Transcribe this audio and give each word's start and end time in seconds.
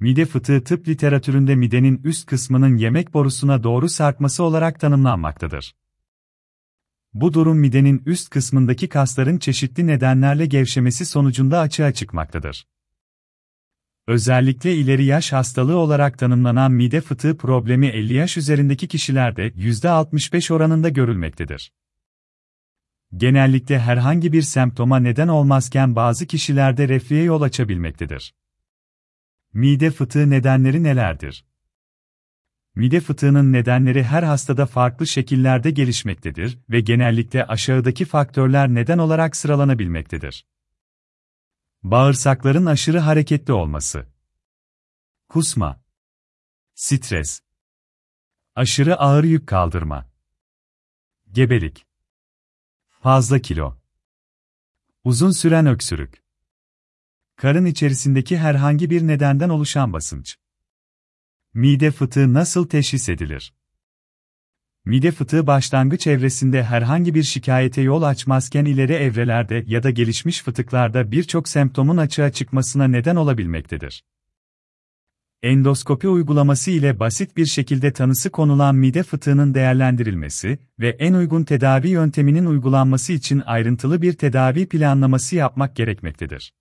Mide 0.00 0.26
fıtığı 0.26 0.64
tıp 0.64 0.88
literatüründe 0.88 1.54
midenin 1.54 2.00
üst 2.04 2.26
kısmının 2.26 2.76
yemek 2.76 3.14
borusuna 3.14 3.62
doğru 3.62 3.88
sarkması 3.88 4.42
olarak 4.42 4.80
tanımlanmaktadır. 4.80 5.74
Bu 7.14 7.34
durum 7.34 7.58
midenin 7.58 8.02
üst 8.06 8.30
kısmındaki 8.30 8.88
kasların 8.88 9.38
çeşitli 9.38 9.86
nedenlerle 9.86 10.46
gevşemesi 10.46 11.06
sonucunda 11.06 11.58
açığa 11.58 11.92
çıkmaktadır. 11.92 12.66
Özellikle 14.06 14.74
ileri 14.74 15.04
yaş 15.04 15.32
hastalığı 15.32 15.76
olarak 15.76 16.18
tanımlanan 16.18 16.72
mide 16.72 17.00
fıtığı 17.00 17.36
problemi 17.36 17.86
50 17.86 18.14
yaş 18.14 18.36
üzerindeki 18.36 18.88
kişilerde 18.88 19.48
%65 19.48 20.52
oranında 20.52 20.88
görülmektedir. 20.88 21.72
Genellikle 23.16 23.78
herhangi 23.78 24.32
bir 24.32 24.42
semptoma 24.42 24.98
neden 24.98 25.28
olmazken 25.28 25.96
bazı 25.96 26.26
kişilerde 26.26 26.88
reflüye 26.88 27.22
yol 27.22 27.42
açabilmektedir. 27.42 28.34
Mide 29.52 29.90
fıtığı 29.90 30.30
nedenleri 30.30 30.82
nelerdir? 30.82 31.44
Mide 32.74 33.00
fıtığının 33.00 33.52
nedenleri 33.52 34.04
her 34.04 34.22
hastada 34.22 34.66
farklı 34.66 35.06
şekillerde 35.06 35.70
gelişmektedir 35.70 36.58
ve 36.70 36.80
genellikle 36.80 37.44
aşağıdaki 37.44 38.04
faktörler 38.04 38.68
neden 38.68 38.98
olarak 38.98 39.36
sıralanabilmektedir. 39.36 40.46
Bağırsakların 41.82 42.66
aşırı 42.66 42.98
hareketli 42.98 43.52
olması. 43.52 44.06
Kusma. 45.28 45.82
Stres. 46.74 47.40
Aşırı 48.54 48.96
ağır 48.96 49.24
yük 49.24 49.46
kaldırma. 49.46 50.10
Gebelik. 51.32 51.86
Fazla 52.88 53.38
kilo. 53.38 53.78
Uzun 55.04 55.30
süren 55.30 55.66
öksürük. 55.66 56.29
Karın 57.40 57.64
içerisindeki 57.64 58.38
herhangi 58.38 58.90
bir 58.90 59.06
nedenden 59.06 59.48
oluşan 59.48 59.92
basınç. 59.92 60.36
Mide 61.54 61.90
fıtığı 61.90 62.32
nasıl 62.34 62.68
teşhis 62.68 63.08
edilir? 63.08 63.54
Mide 64.84 65.12
fıtığı 65.12 65.46
başlangıç 65.46 66.06
evresinde 66.06 66.64
herhangi 66.64 67.14
bir 67.14 67.22
şikayete 67.22 67.82
yol 67.82 68.02
açmazken 68.02 68.64
ileri 68.64 68.92
evrelerde 68.92 69.64
ya 69.66 69.82
da 69.82 69.90
gelişmiş 69.90 70.42
fıtıklarda 70.42 71.12
birçok 71.12 71.48
semptomun 71.48 71.96
açığa 71.96 72.32
çıkmasına 72.32 72.88
neden 72.88 73.16
olabilmektedir. 73.16 74.04
Endoskopi 75.42 76.08
uygulaması 76.08 76.70
ile 76.70 77.00
basit 77.00 77.36
bir 77.36 77.46
şekilde 77.46 77.92
tanısı 77.92 78.30
konulan 78.30 78.74
mide 78.74 79.02
fıtığının 79.02 79.54
değerlendirilmesi 79.54 80.58
ve 80.78 80.88
en 80.88 81.12
uygun 81.14 81.44
tedavi 81.44 81.88
yönteminin 81.88 82.46
uygulanması 82.46 83.12
için 83.12 83.42
ayrıntılı 83.46 84.02
bir 84.02 84.12
tedavi 84.12 84.68
planlaması 84.68 85.36
yapmak 85.36 85.76
gerekmektedir. 85.76 86.52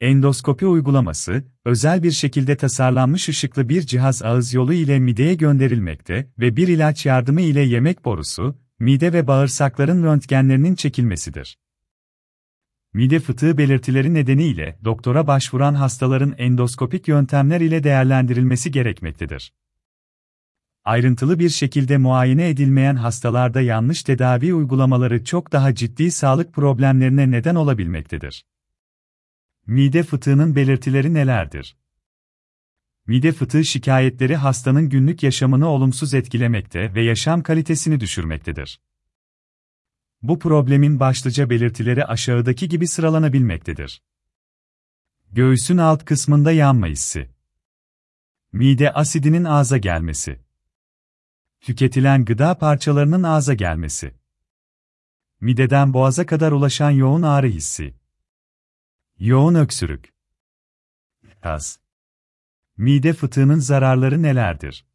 Endoskopi 0.00 0.66
uygulaması, 0.66 1.44
özel 1.64 2.02
bir 2.02 2.10
şekilde 2.10 2.56
tasarlanmış 2.56 3.28
ışıklı 3.28 3.68
bir 3.68 3.82
cihaz 3.82 4.22
ağız 4.22 4.54
yolu 4.54 4.72
ile 4.72 4.98
mideye 4.98 5.34
gönderilmekte 5.34 6.30
ve 6.38 6.56
bir 6.56 6.68
ilaç 6.68 7.06
yardımı 7.06 7.40
ile 7.40 7.60
yemek 7.60 8.04
borusu, 8.04 8.58
mide 8.78 9.12
ve 9.12 9.26
bağırsakların 9.26 10.02
röntgenlerinin 10.02 10.74
çekilmesidir. 10.74 11.58
Mide 12.94 13.20
fıtığı 13.20 13.58
belirtileri 13.58 14.14
nedeniyle 14.14 14.78
doktora 14.84 15.26
başvuran 15.26 15.74
hastaların 15.74 16.34
endoskopik 16.38 17.08
yöntemler 17.08 17.60
ile 17.60 17.84
değerlendirilmesi 17.84 18.70
gerekmektedir. 18.70 19.52
Ayrıntılı 20.84 21.38
bir 21.38 21.48
şekilde 21.48 21.96
muayene 21.96 22.48
edilmeyen 22.48 22.96
hastalarda 22.96 23.60
yanlış 23.60 24.02
tedavi 24.02 24.54
uygulamaları 24.54 25.24
çok 25.24 25.52
daha 25.52 25.74
ciddi 25.74 26.10
sağlık 26.10 26.54
problemlerine 26.54 27.30
neden 27.30 27.54
olabilmektedir. 27.54 28.44
Mide 29.68 30.02
fıtığının 30.02 30.56
belirtileri 30.56 31.14
nelerdir? 31.14 31.76
Mide 33.06 33.32
fıtığı 33.32 33.64
şikayetleri 33.64 34.36
hastanın 34.36 34.88
günlük 34.88 35.22
yaşamını 35.22 35.68
olumsuz 35.68 36.14
etkilemekte 36.14 36.94
ve 36.94 37.02
yaşam 37.02 37.42
kalitesini 37.42 38.00
düşürmektedir. 38.00 38.80
Bu 40.22 40.38
problemin 40.38 41.00
başlıca 41.00 41.50
belirtileri 41.50 42.04
aşağıdaki 42.04 42.68
gibi 42.68 42.86
sıralanabilmektedir. 42.86 44.02
Göğsün 45.32 45.78
alt 45.78 46.04
kısmında 46.04 46.52
yanma 46.52 46.86
hissi. 46.86 47.30
Mide 48.52 48.92
asidinin 48.92 49.44
ağza 49.44 49.78
gelmesi. 49.78 50.40
Tüketilen 51.60 52.24
gıda 52.24 52.58
parçalarının 52.58 53.22
ağza 53.22 53.54
gelmesi. 53.54 54.14
Mideden 55.40 55.94
boğaza 55.94 56.26
kadar 56.26 56.52
ulaşan 56.52 56.90
yoğun 56.90 57.22
ağrı 57.22 57.46
hissi. 57.46 57.97
Yoğun 59.20 59.54
öksürük. 59.54 60.12
Gaz. 61.42 61.80
Mide 62.76 63.12
fıtığının 63.12 63.58
zararları 63.58 64.22
nelerdir? 64.22 64.86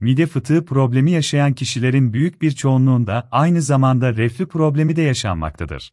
Mide 0.00 0.26
fıtığı 0.26 0.64
problemi 0.64 1.10
yaşayan 1.10 1.52
kişilerin 1.52 2.12
büyük 2.12 2.42
bir 2.42 2.50
çoğunluğunda 2.50 3.28
aynı 3.30 3.62
zamanda 3.62 4.16
reflü 4.16 4.48
problemi 4.48 4.96
de 4.96 5.02
yaşanmaktadır. 5.02 5.92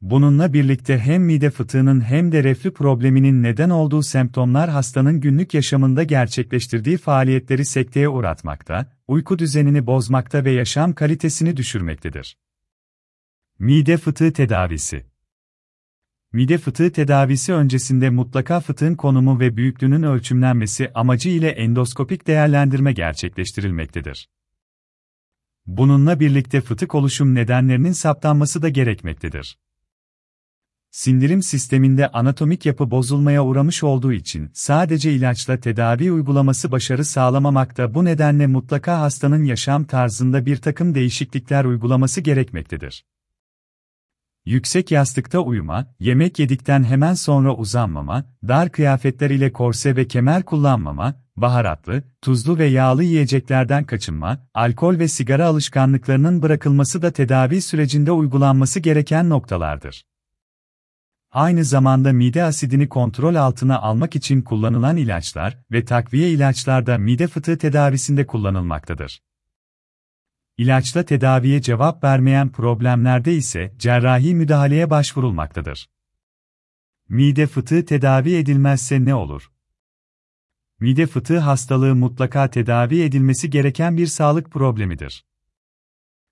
Bununla 0.00 0.52
birlikte 0.52 0.98
hem 0.98 1.22
mide 1.22 1.50
fıtığının 1.50 2.00
hem 2.00 2.32
de 2.32 2.44
reflü 2.44 2.72
probleminin 2.72 3.42
neden 3.42 3.70
olduğu 3.70 4.02
semptomlar 4.02 4.70
hastanın 4.70 5.20
günlük 5.20 5.54
yaşamında 5.54 6.02
gerçekleştirdiği 6.02 6.98
faaliyetleri 6.98 7.64
sekteye 7.64 8.08
uğratmakta, 8.08 8.92
uyku 9.08 9.38
düzenini 9.38 9.86
bozmakta 9.86 10.44
ve 10.44 10.50
yaşam 10.50 10.92
kalitesini 10.92 11.56
düşürmektedir. 11.56 12.36
Mide 13.58 13.96
fıtığı 13.96 14.32
tedavisi 14.32 15.15
Mide 16.32 16.58
fıtığı 16.58 16.92
tedavisi 16.92 17.52
öncesinde 17.52 18.10
mutlaka 18.10 18.60
fıtığın 18.60 18.94
konumu 18.94 19.40
ve 19.40 19.56
büyüklüğünün 19.56 20.02
ölçümlenmesi 20.02 20.90
amacı 20.94 21.28
ile 21.28 21.48
endoskopik 21.48 22.26
değerlendirme 22.26 22.92
gerçekleştirilmektedir. 22.92 24.28
Bununla 25.66 26.20
birlikte 26.20 26.60
fıtık 26.60 26.94
oluşum 26.94 27.34
nedenlerinin 27.34 27.92
saptanması 27.92 28.62
da 28.62 28.68
gerekmektedir. 28.68 29.58
Sindirim 30.90 31.42
sisteminde 31.42 32.08
anatomik 32.08 32.66
yapı 32.66 32.90
bozulmaya 32.90 33.44
uğramış 33.44 33.82
olduğu 33.82 34.12
için 34.12 34.50
sadece 34.54 35.12
ilaçla 35.12 35.60
tedavi 35.60 36.12
uygulaması 36.12 36.72
başarı 36.72 37.04
sağlamamakta 37.04 37.94
bu 37.94 38.04
nedenle 38.04 38.46
mutlaka 38.46 39.00
hastanın 39.00 39.44
yaşam 39.44 39.84
tarzında 39.84 40.46
bir 40.46 40.56
takım 40.56 40.94
değişiklikler 40.94 41.64
uygulaması 41.64 42.20
gerekmektedir. 42.20 43.04
Yüksek 44.46 44.90
yastıkta 44.90 45.40
uyuma, 45.40 45.86
yemek 46.00 46.38
yedikten 46.38 46.84
hemen 46.84 47.14
sonra 47.14 47.54
uzanmama, 47.54 48.24
dar 48.48 48.72
kıyafetler 48.72 49.30
ile 49.30 49.52
korse 49.52 49.96
ve 49.96 50.08
kemer 50.08 50.42
kullanmama, 50.42 51.14
baharatlı, 51.36 52.02
tuzlu 52.22 52.58
ve 52.58 52.66
yağlı 52.66 53.04
yiyeceklerden 53.04 53.84
kaçınma, 53.84 54.46
alkol 54.54 54.98
ve 54.98 55.08
sigara 55.08 55.46
alışkanlıklarının 55.46 56.42
bırakılması 56.42 57.02
da 57.02 57.10
tedavi 57.10 57.62
sürecinde 57.62 58.12
uygulanması 58.12 58.80
gereken 58.80 59.30
noktalardır. 59.30 60.06
Aynı 61.32 61.64
zamanda 61.64 62.12
mide 62.12 62.44
asidini 62.44 62.88
kontrol 62.88 63.34
altına 63.34 63.78
almak 63.78 64.16
için 64.16 64.42
kullanılan 64.42 64.96
ilaçlar 64.96 65.58
ve 65.72 65.84
takviye 65.84 66.30
ilaçlar 66.30 66.86
da 66.86 66.98
mide 66.98 67.26
fıtığı 67.26 67.58
tedavisinde 67.58 68.26
kullanılmaktadır. 68.26 69.20
İlaçla 70.58 71.04
tedaviye 71.04 71.62
cevap 71.62 72.04
vermeyen 72.04 72.52
problemlerde 72.52 73.34
ise 73.34 73.74
cerrahi 73.78 74.34
müdahaleye 74.34 74.90
başvurulmaktadır. 74.90 75.90
Mide 77.08 77.46
fıtığı 77.46 77.84
tedavi 77.84 78.34
edilmezse 78.34 79.04
ne 79.04 79.14
olur? 79.14 79.50
Mide 80.80 81.06
fıtığı 81.06 81.38
hastalığı 81.38 81.94
mutlaka 81.94 82.50
tedavi 82.50 83.02
edilmesi 83.02 83.50
gereken 83.50 83.96
bir 83.96 84.06
sağlık 84.06 84.50
problemidir. 84.50 85.24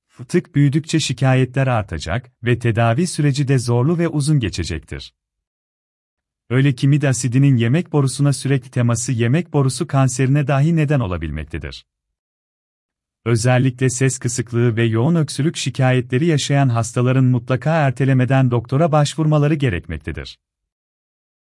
Fıtık 0.09 0.55
büyüdükçe 0.55 1.01
şikayetler 1.01 1.67
artacak 1.67 2.33
ve 2.43 2.59
tedavi 2.59 3.07
süreci 3.07 3.49
de 3.49 3.59
zorlu 3.59 3.99
ve 3.99 4.09
uzun 4.09 4.41
geçecektir. 4.41 5.15
Öyle 6.51 6.75
ki 6.75 6.89
mid 6.89 7.03
asidinin 7.03 7.57
yemek 7.57 7.93
borusuna 7.93 8.33
sürekli 8.33 8.71
teması 8.71 9.13
yemek 9.13 9.53
borusu 9.53 9.87
kanserine 9.87 10.47
dahi 10.47 10.77
neden 10.77 11.01
olabilmektedir. 11.01 11.87
Özellikle 13.26 13.91
ses 13.91 14.18
kısıklığı 14.18 14.76
ve 14.76 14.84
yoğun 14.84 15.15
öksürük 15.15 15.56
şikayetleri 15.56 16.26
yaşayan 16.26 16.68
hastaların 16.68 17.24
mutlaka 17.24 17.71
ertelemeden 17.71 18.50
doktora 18.50 18.92
başvurmaları 18.92 19.54
gerekmektedir. 19.54 20.38